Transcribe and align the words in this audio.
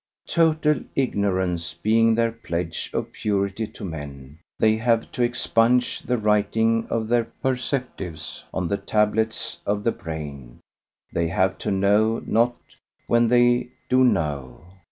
Total 0.25 0.79
ignorance 0.95 1.75
being 1.75 2.15
their 2.15 2.31
pledge 2.31 2.89
of 2.91 3.11
purity 3.11 3.67
to 3.67 3.85
men, 3.85 4.39
they 4.57 4.75
have 4.77 5.11
to 5.11 5.21
expunge 5.21 5.99
the 5.99 6.17
writing 6.17 6.87
of 6.89 7.07
their 7.07 7.25
perceptives 7.43 8.41
on 8.51 8.67
the 8.67 8.77
tablets 8.77 9.59
of 9.63 9.83
the 9.83 9.91
brain: 9.91 10.59
they 11.13 11.27
have 11.27 11.59
to 11.59 11.69
know 11.69 12.17
not 12.25 12.55
when 13.05 13.27
they 13.27 13.69
do 13.89 14.03
know. 14.03 14.65